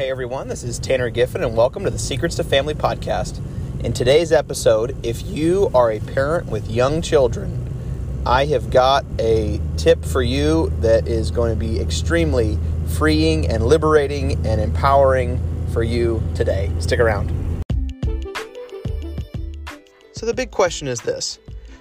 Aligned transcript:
Hey 0.00 0.08
everyone, 0.08 0.48
this 0.48 0.62
is 0.62 0.78
Tanner 0.78 1.10
Giffen, 1.10 1.44
and 1.44 1.54
welcome 1.54 1.84
to 1.84 1.90
the 1.90 1.98
Secrets 1.98 2.36
to 2.36 2.42
Family 2.42 2.72
podcast. 2.72 3.38
In 3.84 3.92
today's 3.92 4.32
episode, 4.32 4.96
if 5.04 5.20
you 5.26 5.70
are 5.74 5.92
a 5.92 6.00
parent 6.00 6.46
with 6.46 6.70
young 6.70 7.02
children, 7.02 7.68
I 8.24 8.46
have 8.46 8.70
got 8.70 9.04
a 9.18 9.60
tip 9.76 10.02
for 10.02 10.22
you 10.22 10.72
that 10.80 11.06
is 11.06 11.30
going 11.30 11.52
to 11.52 11.60
be 11.60 11.78
extremely 11.78 12.58
freeing 12.96 13.46
and 13.46 13.66
liberating 13.66 14.46
and 14.46 14.58
empowering 14.58 15.38
for 15.70 15.82
you 15.82 16.22
today. 16.34 16.72
Stick 16.78 16.98
around. 16.98 17.28
So, 20.12 20.24
the 20.24 20.32
big 20.34 20.50
question 20.50 20.88
is 20.88 21.02
this 21.02 21.38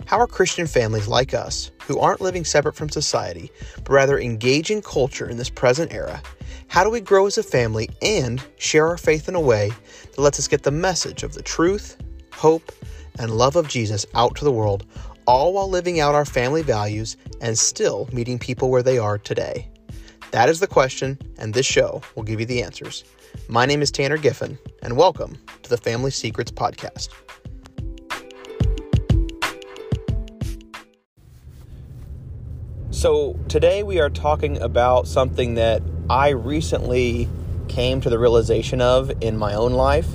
How 0.07 0.19
are 0.19 0.27
Christian 0.27 0.67
families 0.67 1.07
like 1.07 1.33
us, 1.33 1.71
who 1.83 1.97
aren't 1.99 2.19
living 2.19 2.43
separate 2.43 2.75
from 2.75 2.89
society, 2.89 3.49
but 3.77 3.91
rather 3.91 4.19
engage 4.19 4.71
in 4.71 4.81
culture 4.81 5.29
in 5.29 5.37
this 5.37 5.49
present 5.49 5.93
era? 5.93 6.21
How 6.69 6.83
do 6.83 6.91
we 6.91 7.01
grow 7.01 7.25
as 7.25 7.39
a 7.39 7.43
family 7.43 7.89
and 7.99 8.39
share 8.59 8.87
our 8.87 8.97
faith 8.97 9.27
in 9.27 9.33
a 9.33 9.41
way 9.41 9.71
that 10.11 10.21
lets 10.21 10.37
us 10.37 10.47
get 10.47 10.61
the 10.61 10.69
message 10.69 11.23
of 11.23 11.33
the 11.33 11.41
truth, 11.41 11.97
hope, 12.31 12.71
and 13.17 13.31
love 13.31 13.55
of 13.55 13.67
Jesus 13.67 14.05
out 14.13 14.35
to 14.35 14.45
the 14.45 14.51
world, 14.51 14.85
all 15.25 15.51
while 15.53 15.67
living 15.67 15.99
out 15.99 16.13
our 16.13 16.25
family 16.25 16.61
values 16.61 17.17
and 17.41 17.57
still 17.57 18.07
meeting 18.13 18.37
people 18.37 18.69
where 18.69 18.83
they 18.83 18.99
are 18.99 19.17
today? 19.17 19.67
That 20.29 20.47
is 20.47 20.59
the 20.59 20.67
question, 20.67 21.17
and 21.39 21.55
this 21.55 21.65
show 21.65 22.03
will 22.15 22.21
give 22.21 22.39
you 22.39 22.45
the 22.45 22.61
answers. 22.61 23.03
My 23.47 23.65
name 23.65 23.81
is 23.81 23.89
Tanner 23.89 24.17
Giffen, 24.17 24.59
and 24.83 24.95
welcome 24.95 25.39
to 25.63 25.69
the 25.71 25.77
Family 25.77 26.11
Secrets 26.11 26.51
Podcast. 26.51 27.09
So, 32.91 33.39
today 33.47 33.81
we 33.81 33.99
are 33.99 34.09
talking 34.11 34.61
about 34.61 35.07
something 35.07 35.55
that 35.55 35.81
I 36.09 36.29
recently 36.29 37.29
came 37.67 38.01
to 38.01 38.09
the 38.09 38.17
realization 38.17 38.81
of 38.81 39.11
in 39.21 39.37
my 39.37 39.53
own 39.53 39.73
life 39.73 40.07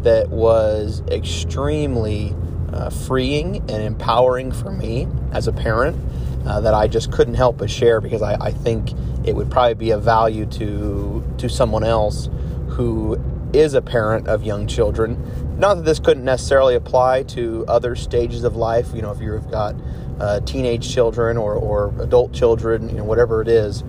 that 0.00 0.30
was 0.30 1.02
extremely 1.08 2.34
uh, 2.72 2.88
freeing 2.88 3.56
and 3.56 3.82
empowering 3.82 4.50
for 4.50 4.70
me 4.70 5.06
as 5.32 5.46
a 5.46 5.52
parent 5.52 5.98
uh, 6.46 6.62
that 6.62 6.72
I 6.72 6.88
just 6.88 7.12
couldn't 7.12 7.34
help 7.34 7.58
but 7.58 7.68
share 7.68 8.00
because 8.00 8.22
I, 8.22 8.34
I, 8.46 8.50
think 8.50 8.92
it 9.26 9.36
would 9.36 9.50
probably 9.50 9.74
be 9.74 9.90
of 9.90 10.02
value 10.02 10.46
to 10.46 11.22
to 11.36 11.48
someone 11.50 11.84
else 11.84 12.30
who 12.68 13.22
is 13.52 13.74
a 13.74 13.82
parent 13.82 14.28
of 14.28 14.42
young 14.42 14.66
children. 14.66 15.58
Not 15.58 15.74
that 15.74 15.84
this 15.84 16.00
couldn't 16.00 16.24
necessarily 16.24 16.74
apply 16.74 17.24
to 17.24 17.66
other 17.68 17.94
stages 17.94 18.44
of 18.44 18.56
life. 18.56 18.88
You 18.94 19.02
know, 19.02 19.12
if 19.12 19.20
you've 19.20 19.50
got 19.50 19.76
uh, 20.18 20.40
teenage 20.40 20.92
children 20.92 21.36
or, 21.36 21.54
or 21.54 21.92
adult 22.00 22.32
children, 22.32 22.88
you 22.88 22.96
know, 22.96 23.04
whatever 23.04 23.42
it 23.42 23.48
is 23.48 23.84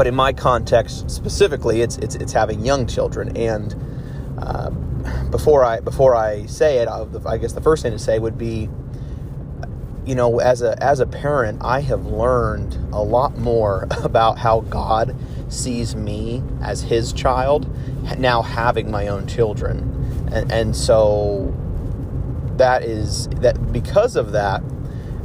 but 0.00 0.06
in 0.06 0.14
my 0.14 0.32
context 0.32 1.10
specifically, 1.10 1.82
it's 1.82 1.98
it's 1.98 2.14
it's 2.14 2.32
having 2.32 2.64
young 2.64 2.86
children. 2.86 3.36
And 3.36 3.76
uh, 4.38 4.70
before 5.30 5.62
I 5.62 5.80
before 5.80 6.16
I 6.16 6.46
say 6.46 6.78
it, 6.78 6.88
I 6.88 7.36
guess 7.36 7.52
the 7.52 7.60
first 7.60 7.82
thing 7.82 7.92
to 7.92 7.98
say 7.98 8.18
would 8.18 8.38
be, 8.38 8.70
you 10.06 10.14
know, 10.14 10.40
as 10.40 10.62
a 10.62 10.82
as 10.82 11.00
a 11.00 11.06
parent, 11.06 11.58
I 11.60 11.82
have 11.82 12.06
learned 12.06 12.78
a 12.94 13.02
lot 13.02 13.36
more 13.36 13.88
about 14.02 14.38
how 14.38 14.60
God 14.60 15.14
sees 15.50 15.94
me 15.94 16.42
as 16.62 16.80
His 16.80 17.12
child. 17.12 17.68
Now 18.18 18.40
having 18.40 18.90
my 18.90 19.08
own 19.08 19.26
children, 19.26 20.30
and, 20.32 20.50
and 20.50 20.74
so 20.74 21.54
that 22.56 22.84
is 22.84 23.28
that 23.42 23.70
because 23.70 24.16
of 24.16 24.32
that 24.32 24.62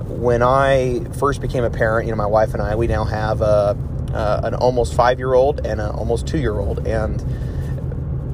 when 0.05 0.43
I 0.43 1.05
first 1.17 1.39
became 1.39 1.63
a 1.63 1.69
parent, 1.69 2.07
you 2.07 2.11
know, 2.11 2.17
my 2.17 2.25
wife 2.25 2.53
and 2.53 2.61
I, 2.61 2.75
we 2.75 2.87
now 2.87 3.05
have 3.05 3.39
a 3.39 3.77
uh, 4.15 4.39
an 4.43 4.55
almost 4.55 4.93
five 4.93 5.19
year 5.19 5.33
old 5.33 5.65
and 5.65 5.81
an 5.81 5.91
almost 5.91 6.25
two 6.25 6.39
year 6.39 6.57
old, 6.57 6.87
and 6.87 7.23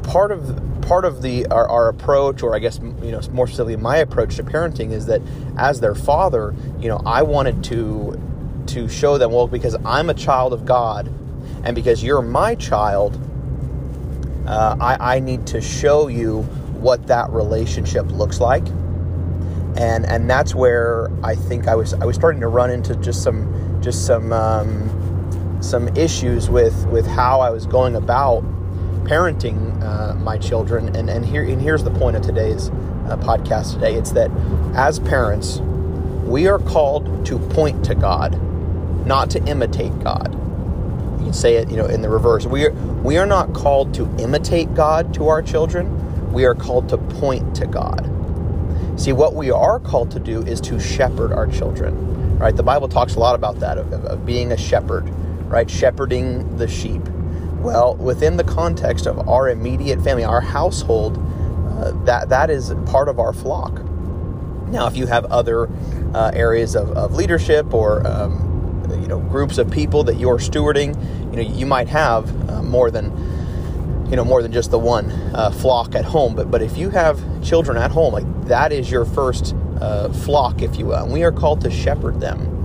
part 0.03 0.31
of 0.31 0.81
part 0.81 1.05
of 1.05 1.21
the 1.21 1.47
our, 1.47 1.67
our, 1.67 1.89
approach, 1.89 2.43
or 2.43 2.55
I 2.55 2.59
guess 2.59 2.79
you 2.79 3.11
know 3.11 3.21
more 3.31 3.47
specifically 3.47 3.77
my 3.77 3.97
approach 3.97 4.35
to 4.35 4.43
parenting, 4.43 4.91
is 4.91 5.07
that 5.07 5.21
as 5.57 5.79
their 5.79 5.95
father, 5.95 6.53
you 6.79 6.87
know, 6.87 7.01
I 7.05 7.23
wanted 7.23 7.63
to 7.65 8.19
to 8.67 8.87
show 8.87 9.17
them 9.17 9.31
well 9.31 9.47
because 9.47 9.75
I'm 9.83 10.09
a 10.09 10.13
child 10.13 10.53
of 10.53 10.65
God, 10.65 11.07
and 11.63 11.75
because 11.75 12.03
you're 12.03 12.21
my 12.21 12.53
child, 12.55 13.19
uh, 14.45 14.75
I, 14.79 15.15
I 15.15 15.19
need 15.19 15.47
to 15.47 15.61
show 15.61 16.07
you 16.07 16.43
what 16.73 17.07
that 17.07 17.31
relationship 17.31 18.05
looks 18.11 18.39
like. 18.39 18.67
And 19.77 20.05
and 20.05 20.29
that's 20.29 20.53
where 20.53 21.09
I 21.23 21.33
think 21.33 21.67
I 21.67 21.75
was 21.75 21.95
I 21.95 22.05
was 22.05 22.15
starting 22.15 22.41
to 22.41 22.47
run 22.47 22.69
into 22.69 22.95
just 22.97 23.23
some 23.23 23.79
just 23.81 24.05
some 24.05 24.31
um, 24.31 25.00
some 25.61 25.87
issues 25.89 26.49
with 26.49 26.85
with 26.87 27.07
how 27.07 27.39
I 27.39 27.49
was 27.51 27.65
going 27.65 27.95
about 27.95 28.43
parenting 29.05 29.81
uh, 29.83 30.15
my 30.15 30.37
children. 30.37 30.95
And 30.95 31.09
and 31.09 31.25
here 31.25 31.43
and 31.43 31.61
here's 31.61 31.83
the 31.83 31.91
point 31.91 32.17
of 32.17 32.23
today's 32.23 32.69
uh, 32.69 33.17
podcast 33.21 33.73
today. 33.73 33.95
It's 33.95 34.11
that 34.11 34.31
as 34.75 34.99
parents, 34.99 35.59
we 36.25 36.47
are 36.47 36.59
called 36.59 37.25
to 37.27 37.39
point 37.39 37.85
to 37.85 37.95
God, 37.95 38.41
not 39.05 39.29
to 39.31 39.43
imitate 39.45 39.97
God. 40.03 40.33
You 41.19 41.25
can 41.25 41.33
say 41.33 41.55
it, 41.55 41.69
you 41.69 41.77
know, 41.77 41.85
in 41.85 42.01
the 42.01 42.09
reverse. 42.09 42.45
We 42.45 42.65
are 42.65 42.71
we 43.03 43.17
are 43.17 43.27
not 43.27 43.53
called 43.53 43.93
to 43.95 44.03
imitate 44.17 44.73
God 44.73 45.13
to 45.15 45.27
our 45.27 45.41
children. 45.41 46.31
We 46.33 46.45
are 46.45 46.55
called 46.55 46.89
to 46.89 46.97
point 46.97 47.55
to 47.57 47.67
God. 47.67 48.07
See, 48.99 49.13
what 49.13 49.35
we 49.35 49.51
are 49.51 49.79
called 49.79 50.11
to 50.11 50.19
do 50.19 50.41
is 50.41 50.59
to 50.61 50.79
shepherd 50.79 51.31
our 51.31 51.47
children. 51.47 52.37
Right? 52.37 52.55
The 52.55 52.63
Bible 52.63 52.87
talks 52.87 53.15
a 53.15 53.19
lot 53.19 53.35
about 53.35 53.59
that 53.59 53.77
of, 53.77 53.93
of 53.93 54.25
being 54.25 54.51
a 54.51 54.57
shepherd 54.57 55.11
right? 55.51 55.69
Shepherding 55.69 56.57
the 56.57 56.67
sheep. 56.67 57.01
Well, 57.59 57.95
within 57.95 58.37
the 58.37 58.43
context 58.43 59.05
of 59.05 59.27
our 59.29 59.49
immediate 59.49 60.01
family, 60.01 60.23
our 60.23 60.41
household, 60.41 61.17
uh, 61.69 61.91
that 62.05 62.29
that 62.29 62.49
is 62.49 62.73
part 62.87 63.07
of 63.07 63.19
our 63.19 63.33
flock. 63.33 63.83
Now, 64.67 64.87
if 64.87 64.95
you 64.95 65.05
have 65.05 65.25
other 65.25 65.69
uh, 66.15 66.31
areas 66.33 66.75
of, 66.75 66.91
of, 66.91 67.13
leadership 67.13 67.73
or 67.73 68.05
um, 68.07 68.87
you 69.01 69.07
know 69.07 69.19
groups 69.19 69.57
of 69.57 69.69
people 69.69 70.03
that 70.05 70.17
you're 70.17 70.37
stewarding, 70.37 70.95
you 71.31 71.35
know 71.35 71.41
you 71.41 71.65
might 71.65 71.87
have 71.89 72.49
uh, 72.49 72.63
more 72.63 72.89
than 72.89 73.05
you 74.09 74.15
know 74.15 74.23
more 74.23 74.41
than 74.41 74.51
just 74.51 74.71
the 74.71 74.79
one 74.79 75.11
uh, 75.35 75.51
flock 75.51 75.93
at 75.93 76.05
home. 76.05 76.35
But 76.35 76.49
but 76.49 76.61
if 76.61 76.77
you 76.77 76.89
have 76.89 77.19
children 77.43 77.77
at 77.77 77.91
home, 77.91 78.13
like 78.13 78.45
that 78.45 78.71
is 78.71 78.89
your 78.89 79.05
first 79.05 79.55
uh, 79.81 80.09
flock, 80.09 80.61
if 80.61 80.77
you 80.77 80.87
will. 80.87 81.03
And 81.03 81.13
we 81.13 81.23
are 81.23 81.31
called 81.31 81.61
to 81.61 81.69
shepherd 81.69 82.19
them. 82.19 82.60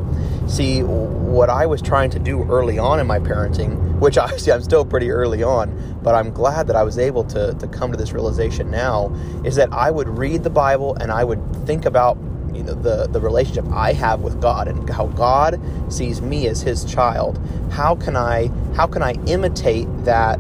See, 0.46 0.82
what 0.82 1.50
I 1.50 1.66
was 1.66 1.82
trying 1.82 2.10
to 2.10 2.18
do 2.20 2.44
early 2.48 2.78
on 2.78 3.00
in 3.00 3.06
my 3.06 3.18
parenting, 3.18 3.98
which 3.98 4.16
obviously 4.24 4.52
I'm 4.52 4.62
still 4.62 4.84
pretty 4.84 5.10
early 5.10 5.42
on, 5.42 5.98
but 6.02 6.14
I'm 6.14 6.30
glad 6.30 6.68
that 6.68 6.76
I 6.76 6.82
was 6.82 6.98
able 6.98 7.24
to, 7.24 7.54
to 7.54 7.66
come 7.68 7.90
to 7.90 7.98
this 7.98 8.12
realization 8.12 8.70
now, 8.70 9.12
is 9.44 9.56
that 9.56 9.72
I 9.72 9.90
would 9.90 10.08
read 10.08 10.44
the 10.44 10.50
Bible 10.50 10.94
and 11.00 11.10
I 11.10 11.24
would 11.24 11.40
think 11.66 11.84
about 11.84 12.16
you 12.54 12.62
know 12.62 12.74
the, 12.74 13.06
the 13.08 13.20
relationship 13.20 13.66
I 13.72 13.92
have 13.92 14.20
with 14.20 14.40
God 14.40 14.68
and 14.68 14.88
how 14.88 15.06
God 15.08 15.60
sees 15.92 16.22
me 16.22 16.46
as 16.46 16.62
his 16.62 16.84
child. 16.84 17.38
How 17.70 17.94
can 17.94 18.16
I 18.16 18.48
how 18.74 18.86
can 18.86 19.02
I 19.02 19.12
imitate 19.26 19.88
that 20.04 20.38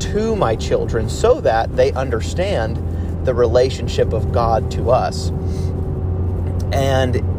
to 0.00 0.36
my 0.36 0.56
children 0.56 1.08
so 1.08 1.40
that 1.40 1.74
they 1.76 1.92
understand 1.92 2.76
the 3.24 3.32
relationship 3.34 4.12
of 4.12 4.32
God 4.32 4.70
to 4.72 4.90
us? 4.90 5.30
And 6.72 7.35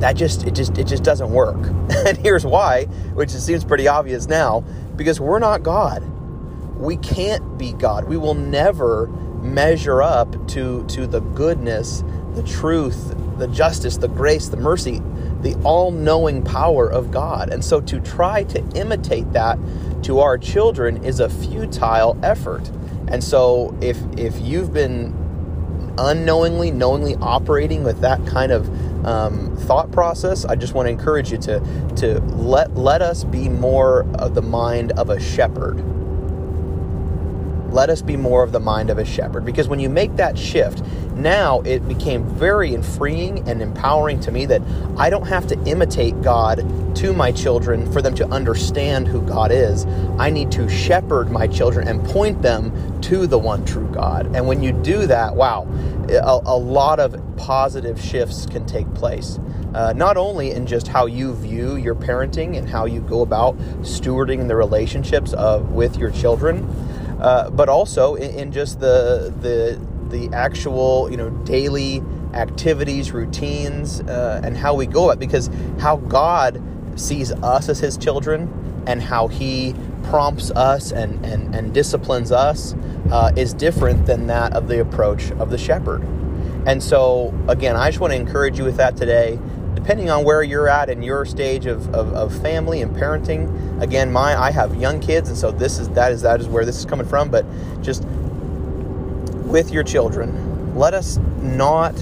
that 0.00 0.16
just 0.16 0.46
it 0.46 0.54
just 0.54 0.76
it 0.78 0.86
just 0.86 1.02
doesn't 1.02 1.30
work. 1.30 1.56
and 2.06 2.16
here's 2.18 2.44
why, 2.44 2.84
which 3.14 3.34
it 3.34 3.40
seems 3.40 3.64
pretty 3.64 3.86
obvious 3.86 4.26
now, 4.26 4.60
because 4.96 5.20
we're 5.20 5.38
not 5.38 5.62
God. 5.62 6.02
We 6.76 6.96
can't 6.96 7.58
be 7.58 7.72
God. 7.72 8.04
We 8.04 8.16
will 8.16 8.34
never 8.34 9.06
measure 9.42 10.02
up 10.02 10.48
to 10.48 10.84
to 10.86 11.06
the 11.06 11.20
goodness, 11.20 12.02
the 12.34 12.42
truth, 12.42 13.14
the 13.38 13.48
justice, 13.48 13.98
the 13.98 14.08
grace, 14.08 14.48
the 14.48 14.56
mercy, 14.56 15.02
the 15.42 15.54
all-knowing 15.64 16.44
power 16.44 16.90
of 16.90 17.10
God. 17.10 17.50
And 17.50 17.64
so 17.64 17.80
to 17.82 18.00
try 18.00 18.44
to 18.44 18.60
imitate 18.74 19.32
that 19.32 19.58
to 20.04 20.20
our 20.20 20.38
children 20.38 21.04
is 21.04 21.20
a 21.20 21.28
futile 21.28 22.18
effort. 22.22 22.68
And 23.08 23.22
so 23.22 23.76
if 23.80 23.98
if 24.16 24.40
you've 24.40 24.72
been 24.72 25.14
unknowingly, 25.98 26.70
knowingly 26.70 27.16
operating 27.16 27.84
with 27.84 28.00
that 28.00 28.24
kind 28.26 28.52
of 28.52 28.68
um, 29.04 29.56
thought 29.56 29.90
process, 29.92 30.44
I 30.44 30.54
just 30.56 30.74
want 30.74 30.86
to 30.86 30.90
encourage 30.90 31.30
you 31.32 31.38
to 31.38 31.60
to 31.96 32.20
let 32.20 32.76
let 32.76 33.02
us 33.02 33.24
be 33.24 33.48
more 33.48 34.06
of 34.14 34.34
the 34.34 34.42
mind 34.42 34.92
of 34.92 35.10
a 35.10 35.20
shepherd. 35.20 35.82
Let 37.70 37.88
us 37.88 38.02
be 38.02 38.16
more 38.16 38.42
of 38.42 38.52
the 38.52 38.60
mind 38.60 38.90
of 38.90 38.98
a 38.98 39.04
shepherd 39.04 39.44
because 39.44 39.68
when 39.68 39.78
you 39.78 39.88
make 39.88 40.16
that 40.16 40.36
shift, 40.36 40.82
now 41.14 41.60
it 41.60 41.86
became 41.86 42.24
very 42.24 42.80
freeing 42.82 43.48
and 43.48 43.62
empowering 43.62 44.18
to 44.20 44.32
me 44.32 44.46
that 44.46 44.62
I 44.96 45.10
don't 45.10 45.26
have 45.26 45.46
to 45.48 45.64
imitate 45.64 46.20
God 46.22 46.64
to 46.96 47.12
my 47.12 47.30
children 47.30 47.90
for 47.92 48.02
them 48.02 48.14
to 48.16 48.26
understand 48.28 49.06
who 49.06 49.22
God 49.22 49.52
is. 49.52 49.86
I 50.18 50.30
need 50.30 50.50
to 50.52 50.68
shepherd 50.68 51.30
my 51.30 51.46
children 51.46 51.86
and 51.86 52.04
point 52.06 52.42
them 52.42 53.00
to 53.02 53.26
the 53.26 53.38
one 53.38 53.64
true 53.64 53.88
God. 53.92 54.34
And 54.34 54.46
when 54.46 54.62
you 54.62 54.72
do 54.72 55.06
that, 55.06 55.34
wow, 55.34 55.68
a, 56.08 56.40
a 56.44 56.56
lot 56.56 56.98
of 56.98 57.20
positive 57.36 58.00
shifts 58.00 58.46
can 58.46 58.66
take 58.66 58.92
place. 58.94 59.38
Uh, 59.74 59.92
not 59.94 60.16
only 60.16 60.50
in 60.50 60.66
just 60.66 60.88
how 60.88 61.06
you 61.06 61.34
view 61.34 61.76
your 61.76 61.94
parenting 61.94 62.58
and 62.58 62.68
how 62.68 62.86
you 62.86 63.00
go 63.02 63.22
about 63.22 63.56
stewarding 63.82 64.48
the 64.48 64.56
relationships 64.56 65.32
of 65.34 65.72
with 65.72 65.96
your 65.96 66.10
children, 66.10 66.66
uh, 67.20 67.50
but 67.50 67.68
also 67.68 68.14
in, 68.14 68.30
in 68.30 68.52
just 68.52 68.80
the 68.80 69.32
the 69.40 69.80
the 70.08 70.34
actual 70.34 71.10
you 71.10 71.16
know 71.16 71.30
daily 71.44 72.02
activities, 72.34 73.12
routines, 73.12 74.00
uh, 74.02 74.40
and 74.44 74.56
how 74.56 74.74
we 74.74 74.86
go 74.86 75.10
it. 75.10 75.18
Because 75.18 75.50
how 75.78 75.96
God 75.96 76.62
sees 76.96 77.32
us 77.32 77.68
as 77.68 77.80
His 77.80 77.96
children 77.96 78.84
and 78.86 79.02
how 79.02 79.28
He 79.28 79.74
prompts 80.04 80.50
us 80.52 80.92
and 80.92 81.24
and, 81.24 81.54
and 81.54 81.74
disciplines 81.74 82.32
us 82.32 82.74
uh, 83.12 83.32
is 83.36 83.54
different 83.54 84.06
than 84.06 84.26
that 84.28 84.52
of 84.54 84.68
the 84.68 84.80
approach 84.80 85.30
of 85.32 85.50
the 85.50 85.58
shepherd. 85.58 86.02
And 86.66 86.82
so, 86.82 87.34
again, 87.48 87.76
I 87.76 87.88
just 87.90 88.00
want 88.00 88.12
to 88.12 88.18
encourage 88.18 88.58
you 88.58 88.64
with 88.64 88.76
that 88.76 88.96
today. 88.96 89.38
Depending 89.80 90.10
on 90.10 90.24
where 90.24 90.42
you're 90.42 90.68
at 90.68 90.90
in 90.90 91.02
your 91.02 91.24
stage 91.24 91.64
of, 91.64 91.92
of, 91.94 92.12
of, 92.12 92.42
family 92.42 92.82
and 92.82 92.94
parenting, 92.94 93.80
again, 93.80 94.12
my 94.12 94.38
I 94.38 94.50
have 94.50 94.76
young 94.76 95.00
kids, 95.00 95.30
and 95.30 95.38
so 95.38 95.50
this 95.50 95.78
is 95.78 95.88
that 95.90 96.12
is 96.12 96.20
that 96.22 96.38
is 96.38 96.46
where 96.46 96.66
this 96.66 96.78
is 96.78 96.84
coming 96.84 97.06
from. 97.06 97.30
But 97.30 97.46
just 97.82 98.04
with 99.46 99.70
your 99.70 99.82
children, 99.82 100.74
let 100.76 100.92
us 100.92 101.16
not 101.40 101.94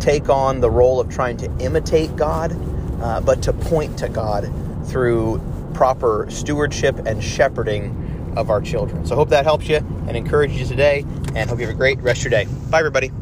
take 0.00 0.28
on 0.28 0.60
the 0.60 0.68
role 0.68 0.98
of 1.00 1.08
trying 1.08 1.36
to 1.38 1.50
imitate 1.58 2.14
God, 2.16 2.56
uh, 3.00 3.20
but 3.20 3.40
to 3.44 3.52
point 3.52 3.96
to 4.00 4.08
God 4.08 4.52
through 4.86 5.40
proper 5.74 6.26
stewardship 6.28 6.98
and 7.06 7.22
shepherding 7.22 8.34
of 8.36 8.50
our 8.50 8.60
children. 8.60 9.06
So 9.06 9.14
hope 9.14 9.28
that 9.28 9.44
helps 9.44 9.68
you 9.68 9.76
and 9.76 10.16
encourages 10.16 10.60
you 10.60 10.66
today, 10.66 11.06
and 11.36 11.48
hope 11.48 11.60
you 11.60 11.66
have 11.66 11.74
a 11.74 11.78
great 11.78 12.00
rest 12.00 12.26
of 12.26 12.32
your 12.32 12.44
day. 12.44 12.50
Bye, 12.68 12.80
everybody. 12.80 13.12